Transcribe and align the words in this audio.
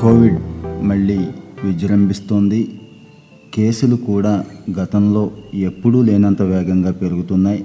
Covid 0.00 0.38
మళ్ళీ 0.82 1.18
విజృంభిస్తోంది. 1.64 2.80
కేసులు 3.54 3.96
కూడా 3.96 4.44
గతంలో 4.80 5.30
ఎప్పుడూ 5.54 6.02
లేనంత 6.02 6.42
వేగంగా 6.42 6.90
పెరుగుతున్నాయి. 6.90 7.64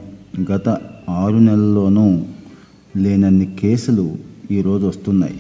గత 0.51 0.69
ఆరు 1.09 1.37
నెలల్లోనూ 1.37 2.21
లేనన్ని 2.97 3.55
కేసులు 3.59 4.15
ఈరోజు 4.51 4.85
వస్తున్నాయి. 4.85 5.39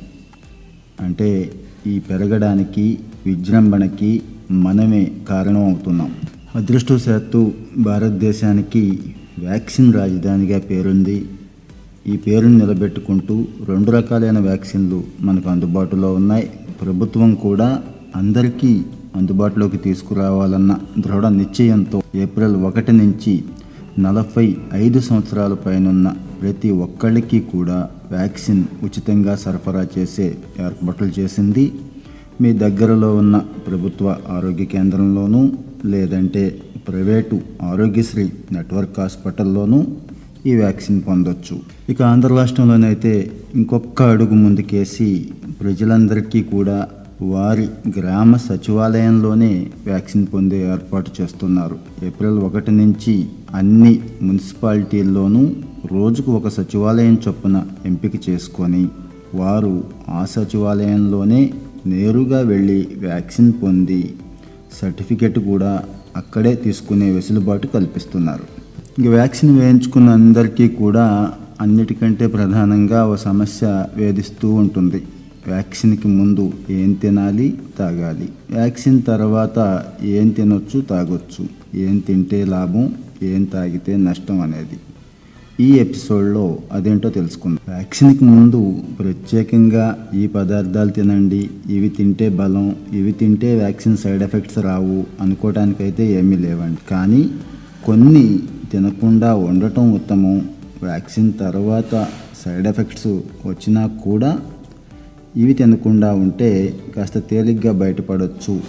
అంటే 1.01 1.51
ఈ 1.87 1.99
పెరగడానికి 1.99 2.99
విజృంభణకి 3.25 4.21
మనమే 4.51 5.11
కారణం 5.29 5.65
అవుతున్నాం 5.65 6.11
అదృష్టవశాత్తు 6.55 7.51
భారతదేశానికి 7.77 8.99
వ్యాక్సిన్ 9.39 9.93
రాజధానిగా 9.93 10.59
పేరుంది. 10.59 11.25
ఈ 12.07 12.17
పేరును 12.17 12.57
నిలబెట్టుకుంటూ 12.57 13.45
రెండు 13.65 13.91
రకాలైన 13.91 14.39
వ్యాక్సిన్లు 14.39 15.03
మనకు 15.21 15.49
అందుబాటులో 15.49 16.13
ఉన్నాయి. 16.13 16.49
ప్రభుత్వం 16.81 17.35
కూడా 17.35 17.69
అందరికీ 18.15 18.71
అందుబాటులోకి 19.15 19.77
తీసుకురావాలన్న 19.77 20.77
దృఢ 20.97 21.25
నిశ్చయంతో 21.39 22.03
ఏప్రిల్ 22.15 22.55
ఒకటి 22.69 22.91
నుంచి 22.91 23.33
నలభై 23.99 24.55
ఐదు 24.73 24.99
సంవత్సరాల 24.99 25.53
పైనున్న 25.65 26.07
ప్రతి 26.41 26.69
ఒక్కళ్ళకి 26.85 27.39
కూడా 27.53 27.77
వ్యాక్సిన్ 28.11 28.63
ఉచితంగా 28.83 29.35
సరఫరా 29.35 29.83
చేసే 29.97 30.27
ఏర్పాట్లు 30.59 31.11
చేసింది. 31.19 31.65
మీ 32.41 32.53
దగ్గరలో 32.53 33.15
ఉన్న 33.15 33.35
ప్రభుత్వ 33.67 34.15
ఆరోగ్య 34.29 34.65
కేంద్రంలోనూ 34.65 35.43
లేదంటే 35.85 36.43
ప్రైవేటు 36.87 37.35
ఆరోగ్యశ్రీ 37.63 38.25
నెట్వర్క్ 38.51 38.99
హాస్పిటల్లోనూ 38.99 39.79
ఈ 40.45 40.55
వ్యాక్సిన్ 40.55 40.99
పొందొచ్చు. 41.01 41.55
ఇక 41.89 42.01
ఆంధ్ర 42.01 42.29
రాష్ట్రంలోనైతే 42.33 43.13
ఇంకొక 43.55 44.03
అడుగు 44.13 44.35
ముందుకేసి 44.35 45.07
ప్రజలందరికీ 45.61 46.43
కూడా 46.43 46.87
వారి 47.21 47.69
గ్రామ 47.99 48.37
సచివాలయంలోనే 48.37 49.67
వ్యాక్సిన్ 49.85 50.27
పొందే 50.33 50.71
ఏర్పాటు 50.71 51.11
చేస్తున్నారు. 51.21 52.05
ఏప్రిల్ 52.05 52.39
ఒకటి 52.39 52.71
నుంచి 52.71 53.25
అన్ని 53.53 53.99
మున్సిపాలిటీల్లోనూ 54.21 55.49
రోజుకు 55.91 56.31
ఒక 56.31 56.47
సచివాలయం 56.47 57.17
చొప్పున 57.27 57.63
ఎంపిక 57.85 58.29
చేసుకొని 58.29 58.87
వారు 59.35 59.83
ఆ 60.09 60.25
సచివాలయంలోనే 60.25 61.53
నేరుగా 61.85 62.39
వెళ్ళి 62.39 62.87
వ్యాక్సిన్ 62.97 63.53
పొంది 63.63 64.13
సర్టిఫికెట్ 64.81 65.39
కూడా 65.39 65.83
అక్కడే 66.15 66.55
తీసుకునే 66.55 67.11
వెసులుబాటు 67.11 67.67
కల్పిస్తున్నారు. 67.67 68.43
ఇంక 68.99 69.07
వ్యాక్సిన్ 69.07 69.59
వేయించుకున్న 69.59 70.09
అందరికీ 70.09 70.67
కూడా 70.67 71.33
అన్నిటికంటే 71.61 72.27
ప్రధానంగా 72.27 73.05
ఓ 73.05 73.15
సమస్య 73.15 73.85
వేధిస్తూ 73.95 74.53
ఉంటుంది. 74.53 75.03
వ్యాక్సిన్కి 75.47 76.07
ముందు 76.07 76.51
ఏం 76.69 76.93
తినాలి? 76.93 77.57
తాగాలి. 77.79 78.29
వ్యాక్సిన్ 78.51 79.01
తర్వాత 79.07 79.83
ఏం 80.03 80.29
తినొచ్చు? 80.29 80.81
తాగొచ్చు. 80.81 81.47
ఏం 81.75 81.97
తింటే 81.97 82.45
లాభం? 82.45 82.93
ఏం 83.23 83.43
తాగితే 83.43 83.97
నష్టం 83.97 84.41
అనేది. 84.41 84.79
ఈ 85.59 85.71
ఎపిసోడ్లో 85.71 86.57
అదేంటో 86.71 87.09
తెలుసుకుందాం. 87.09 87.73
వ్యాక్సిన్కి 87.73 88.23
ముందు 88.23 88.75
ప్రత్యేకంగా 88.99 90.07
ఈ 90.15 90.27
పదార్థాలు 90.27 90.89
తినండి. 90.89 91.49
ఇవి 91.69 91.89
తింటే 91.89 92.29
బలం 92.29 92.75
ఇవి 92.93 93.11
తింటే 93.11 93.55
వ్యాక్సిన్ 93.55 93.97
సైడ్ 93.97 94.23
ఎఫెక్ట్స్ 94.23 94.57
రావు 94.57 95.03
అనుకోవటానికైతే 95.21 96.11
ఏమీ 96.11 96.37
లేవండి. 96.37 96.77
కానీ 96.91 97.29
కొన్ని 97.85 98.39
తినకుండా 98.71 99.35
ఉండటం 99.35 99.93
ఉత్తమం. 99.93 100.37
వ్యాక్సిన్ 100.83 101.33
తర్వాత 101.39 102.07
సైడ్ 102.45 102.67
ఎఫెక్ట్స్ 102.67 103.07
వచ్చినా 103.45 103.87
కూడా 103.87 104.39
ఇవి 105.37 105.53
తినకుండా 105.53 106.13
ఉంటే 106.13 106.75
కాస్త 106.95 107.19
తేలిగ్గా 107.19 107.73
బయటపడవచ్చు 107.73 108.61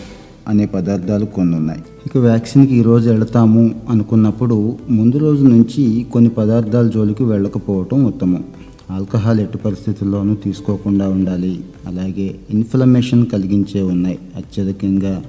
అనే 0.49 0.67
పదార్థాలు 0.67 1.25
కొన్ని 1.25 1.57
ఉన్నాయి 1.57 1.83
ఇక 2.07 2.19
వ్యాక్సిన్కి 2.19 2.77
ఈరోజు 2.77 3.11
వెళతాము 3.11 3.75
అనుకున్నప్పుడు 3.89 4.77
ముందు 4.91 5.19
రోజు 5.19 5.47
నుంచి 5.47 6.07
కొన్ని 6.13 6.31
పదార్థాల 6.31 6.89
జోలికి 6.89 7.25
వెళ్ళకపోవటం 7.25 8.05
ఉత్తమం. 8.05 8.45
ఆల్కహాల్ 8.91 9.41
ఎట్టి 9.41 9.59
పరిస్థితుల్లోనూ 9.59 10.35
తీసుకోకుండా 10.35 11.09
ఉండాలి. 11.09 11.61
అలాగే 11.87 12.35
ఇన్ఫ్లమేషన్ 12.51 13.27
కలిగించే 13.27 13.83
ఉన్నాయి. 13.83 14.19
అత్యధికంగా 14.37 15.23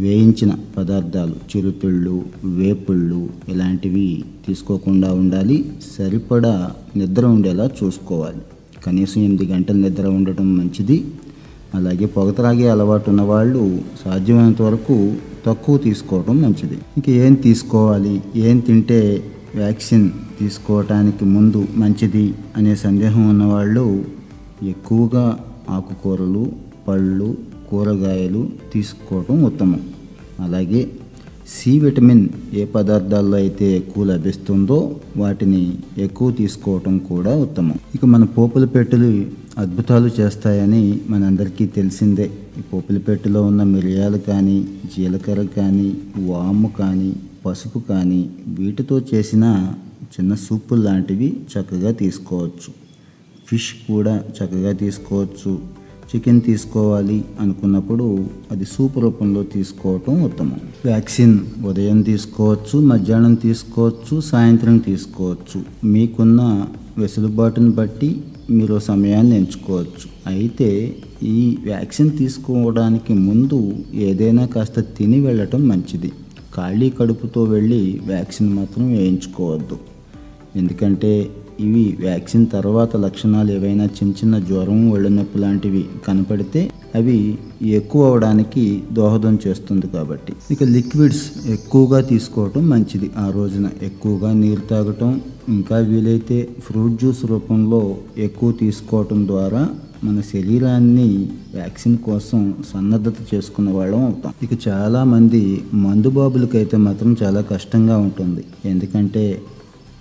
వేయించిన 0.00 0.52
పదార్థాలు 0.78 1.56
చిరుతిళ్ళు 1.56 2.22
వేపుళ్ళు 2.44 3.28
ఇలాంటివి 3.48 4.24
తీసుకోకుండా 4.46 5.12
ఉండాలి. 5.12 5.64
సరిపడా 5.98 6.70
నిద్ర 6.96 7.26
ఉండేలా 7.26 7.70
చూసుకోవాలి. 7.84 8.42
కనీసం 8.86 9.20
ఎనిమిది 9.20 9.46
గంటల 9.46 9.74
నిద్ర 9.74 10.06
ఉండటం 10.06 10.58
మంచిది. 10.58 11.04
అలాగే 11.74 12.06
పొగ 12.06 12.30
త్రాగే 12.30 12.68
అలవాటు 12.68 13.10
ఉన్న 13.10 13.22
వాళ్ళు 13.22 13.80
సాధ్యమైనంత 14.04 14.62
వరకు 14.62 15.14
తక్కువ 15.46 15.76
తీసుకోవడం 15.76 16.42
మంచిది. 16.42 16.74
ఇంక 16.74 17.10
ఏం 17.10 17.34
తీసుకోవాలి? 17.34 18.22
ఏం 18.36 18.58
తింటే 18.58 19.24
వ్యాక్సిన్ 19.54 20.10
తీసుకోవటానికి 20.38 21.24
ముందు 21.24 21.66
మంచిది 21.76 22.34
అనే 22.56 22.74
సందేహం 22.74 23.28
ఉన్నవాళ్ళు 23.28 24.04
ఎక్కువగా 24.62 25.38
ఆకుకూరలు 25.70 26.52
పళ్ళు 26.88 27.36
కూరగాయలు 27.70 28.48
తీసుకోవటం 28.72 29.44
ఉత్తమం. 29.44 29.80
అలాగే 30.40 30.88
సి 31.48 31.78
విటమిన్ 31.78 32.28
ఏ 32.54 32.64
పదార్థాల్లో 32.64 33.36
అయితే 33.36 33.76
ఎక్కువ 33.76 34.04
లభిస్తుందో 34.04 34.96
వాటిని 35.16 35.74
ఎక్కువ 35.98 36.30
తీసుకోవటం 36.30 36.98
కూడా 36.98 37.36
ఉత్తమం. 37.38 37.78
ఇక 37.94 38.04
మన 38.04 38.24
పోపుల 38.24 38.64
పెట్టెలు 38.64 39.26
అద్భుతాలు 39.58 40.10
చేస్తాయని 40.20 41.00
మనందరికీ 41.08 41.66
తెలిసిందే. 41.66 42.30
ఈ 42.58 42.60
పోపుల 42.60 42.98
పెట్టెలో 42.98 43.42
ఉన్న 43.42 43.62
మిరియాలు 43.62 44.18
కానీ 44.18 44.68
జీలకర్ర 44.96 45.46
కానీ 45.56 45.94
వాము 46.18 46.70
కానీ 46.78 47.12
పసుపు 47.46 47.78
కానీ 47.78 48.30
వీటితో 48.46 49.00
చేసిన 49.14 49.72
చిన్న 50.14 50.34
సూపులు 50.34 50.82
లాంటివి 50.82 51.36
చక్కగా 51.52 51.90
తీసుకోవచ్చు. 51.90 52.72
ఫిష్ 53.46 53.74
కూడా 53.74 54.24
చక్కగా 54.38 54.72
తీసుకోవచ్చు. 54.72 55.81
చికెన్ 56.14 56.42
తీసుకోవాలి 56.42 57.24
అనుకున్నప్పుడు 57.40 58.26
అది 58.50 58.64
సూప్ 58.64 58.98
రూపంలో 58.98 59.42
తీసుకోవటం 59.42 60.22
ఉత్తమం. 60.22 60.60
వ్యాక్సిన్ 60.84 61.40
ఉదయం 61.66 62.02
తీసుకోవచ్చు 62.02 62.78
మధ్యాహ్నం 62.78 63.34
తీసుకోవచ్చు 63.34 64.20
సాయంత్రం 64.20 64.78
తీసుకోవచ్చు. 64.78 65.86
మీకున్న 65.86 66.66
వెసులుబాటును 66.98 67.70
బట్టి 67.70 68.20
మీరు 68.50 68.78
సమయాన్ని 68.78 69.36
ఎంచుకోవచ్చు. 69.36 70.08
అయితే 70.26 70.96
ఈ 71.22 71.58
వ్యాక్సిన్ 71.64 72.18
తీసుకోవడానికి 72.18 73.14
ముందు 73.14 73.72
ఏదైనా 73.94 74.46
కాస్త 74.46 74.80
తిని 74.80 75.20
వెళ్ళటం 75.20 75.68
మంచిది. 75.68 76.12
ఖాళీ 76.56 76.90
కడుపుతో 76.90 77.44
వెళ్ళి 77.44 78.00
వ్యాక్సిన్ 78.06 78.54
మాత్రం 78.54 78.88
వేయించుకోవద్దు. 78.88 79.78
ఎందుకంటే 80.56 81.30
ఇవి 81.60 81.96
వ్యాక్సిన్ 82.00 82.46
తర్వాత 82.52 82.96
లక్షణాలు 82.96 83.52
ఏవైనా 83.52 83.84
చిన్న 83.84 84.12
చిన్న 84.12 84.38
జ్వరం 84.38 84.90
ఒళ్ళు 84.90 85.08
నొప్పి 85.08 85.38
లాంటివి 85.38 85.84
కనపడితే 86.08 86.70
అవి 86.94 87.38
ఎక్కువ 87.62 88.06
అవడానికి 88.06 88.82
దోహదం 88.92 89.38
చేస్తుంది 89.46 89.86
కాబట్టి. 89.86 90.32
ఇక 90.50 90.62
లిక్విడ్స్ 90.62 91.24
ఎక్కువగా 91.46 92.00
తీసుకోవటం 92.00 92.68
మంచిది. 92.68 93.10
ఆ 93.18 93.30
రోజున 93.30 93.70
ఎక్కువగా 93.82 94.32
నీరు 94.32 94.60
తాగటం 94.60 95.20
ఇంకా 95.48 95.78
వీలైతే 95.78 96.48
ఫ్రూట్ 96.58 97.00
జ్యూస్ 97.00 97.24
రూపంలో 97.24 97.96
ఎక్కువ 98.18 98.52
తీసుకోవటం 98.52 99.26
ద్వారా 99.26 99.68
మన 100.04 100.20
శరీరాన్ని 100.20 101.28
వ్యాక్సిన్ 101.54 101.98
కోసం 101.98 102.54
సన్నద్ధత 102.72 103.34
చేసుకున్న 103.34 103.70
వాళ్ళం 103.70 104.04
అవుతాం. 104.04 104.32
ఇక 104.42 104.68
చాలామంది 104.68 105.62
మందుబాబులకైతే 105.74 106.76
మాత్రం 106.76 107.16
చాలా 107.22 107.40
కష్టంగా 107.40 107.96
ఉంటుంది. 107.96 108.44
ఎందుకంటే 108.64 109.40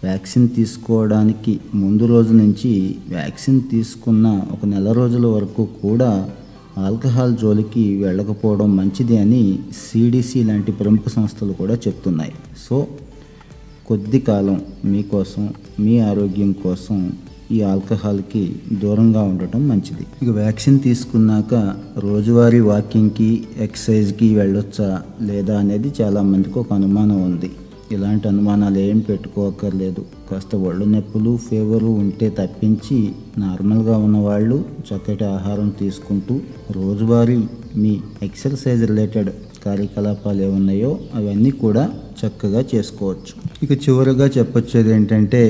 వ్యాక్సిన్ 0.03 0.50
తీసుకోవడానికి 0.50 1.59
ముందు 1.75 2.06
రోజు 2.06 2.34
నుంచి 2.34 2.72
వ్యాక్సిన్ 3.09 3.62
తీసుకున్న 3.72 4.27
ఒక 4.51 4.65
నెల 4.65 4.92
రోజుల 4.92 5.25
వరకు 5.25 5.63
కూడా 5.83 6.30
ఆల్కహాల్ 6.77 7.38
జోలికి 7.38 7.95
వెళ్ళకపోవడం 7.95 8.77
మంచిది 8.77 9.18
అని 9.18 9.59
సిడిసి 9.81 10.44
లాంటి 10.44 10.71
ప్రముఖ 10.71 11.07
సంస్థలు 11.07 11.53
కూడా 11.53 11.74
చెప్తున్నాయి. 11.74 12.33
సో 12.68 12.88
కొద్ది 13.88 14.19
కాలం 14.19 14.62
మీకోసం 14.86 15.53
మీ 15.80 16.00
ఆరోగ్యం 16.00 16.51
కోసం 16.51 17.12
ఈ 17.51 17.62
ఆల్కహాల్కి 17.62 18.56
దూరంగా 18.74 19.21
ఉండటం 19.21 19.68
మంచిది. 19.68 20.06
ఇక 20.24 20.30
వ్యాక్సిన్ 20.30 20.80
తీసుకున్నాక 20.80 21.54
రోజువారీ 21.97 22.59
వాకింగ్కి 22.59 23.44
ఎక్సర్సైజ్కి 23.57 24.36
వెళ్ళొచ్చా 24.36 25.01
లేదా 25.21 25.59
అనేది 25.59 25.92
చాలామందికి 26.01 26.59
ఒక 26.59 26.74
అనుమానం 26.74 27.24
ఉంది. 27.24 27.51
ఇలాంటి 27.92 28.28
అనుమానాలు 28.28 28.80
ఏం 28.80 29.00
పెట్టుకోకర్లేదు 29.00 30.02
కాస్త 30.32 30.56
ఒళ్ళు 30.56 30.86
నొప్పులు 30.86 31.38
ఫీవరు 31.38 31.86
ఉంటే 31.86 32.30
తప్పించి 32.30 32.98
నార్మల్గా 33.38 33.98
ఉన్నవాళ్ళు 33.98 34.58
చక్కటి 34.90 35.24
ఆహారం 35.24 35.70
తీసుకుంటూ 35.80 36.36
రోజువారీ 36.72 37.38
మీ 37.76 37.94
ఎక్సర్సైజ్ 38.24 38.86
రిలేటెడ్ 38.86 39.30
కార్యకలాపాలు 39.66 40.42
ఏమున్నాయో 40.42 41.00
అవన్నీ 41.16 41.52
కూడా 41.52 41.84
చక్కగా 42.20 42.64
చేసుకోవచ్చు. 42.76 43.34
ఇక 43.64 43.72
చివరిగా 43.72 44.26
చెప్పొచ్చేది 44.38 44.92
ఏంటంటే 44.92 45.42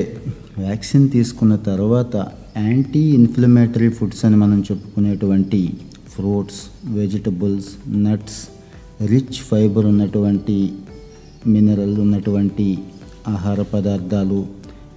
వ్యాక్సిన్ 0.58 1.10
తీసుకున్న 1.10 1.56
తర్వాత 1.56 2.16
యాంటీ 2.56 3.00
ఇన్ఫ్లమేటరీ 3.00 3.88
ఫుడ్స్ 3.88 4.24
అని 4.24 4.36
మనం 4.36 4.60
చెప్పుకునేటువంటి 4.60 5.60
fruits 6.14 6.60
vegetables 6.86 7.70
nuts 7.88 8.40
rich 9.06 9.38
fibre 9.50 9.86
ఉన్నటువంటి 9.86 10.56
మినరల్ 11.46 11.98
ఉన్నటువంటి 11.98 12.78
ఆహార 13.28 13.62
పదార్థాలు 13.62 14.46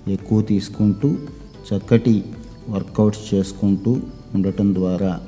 ఎక్కువ 0.08 0.42
తీసుకుంటూ 0.42 1.16
చక్కటి 1.68 2.24
వర్కౌట్స్ 2.70 3.36
చేసుకుంటూ 3.36 3.98
ఉండటం 4.36 4.74
ద్వారా 4.74 5.20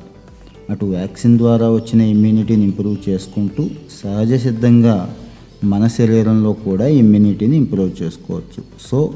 అటు 0.69 0.85
వ్యాక్సిన్ 0.85 1.37
ద్వారా 1.37 1.69
వచ్చిన 1.69 2.01
ఇమ్యూనిటీని 2.01 2.63
ఇంప్రూవ్ 2.63 3.09
చేసుకుంటూ 3.09 3.69
సహజ 4.03 4.33
సిద్ధంగా 4.33 5.15
మన 5.63 5.87
శరీరంలో 5.87 6.53
కూడా 6.53 6.87
ఇమ్యూనిటీని 6.87 7.55
ఇంప్రూవ్ 7.57 8.03
చేసుకోవచ్చు. 8.03 8.63
సో 8.81 9.13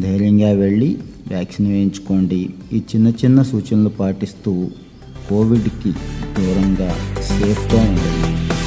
ధైర్యంగా 0.00 0.50
వెళ్ళి 0.50 0.98
వ్యాక్సిన్ 1.28 1.68
వేయించుకోండి. 1.68 2.50
ఈ 2.72 2.76
చిన్న 2.76 3.08
చిన్న 3.08 3.42
సూచనలు 3.42 3.88
పాటిస్తూ 3.88 4.68
కోవిడ్కి 5.30 5.92
దూరంగా 6.38 6.90
సేఫ్గా 7.20 7.80
ఉండండి. 7.80 8.57